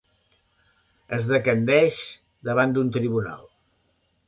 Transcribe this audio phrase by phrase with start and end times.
[1.17, 2.01] Es decandeix
[2.51, 3.49] davant d'un tribunal.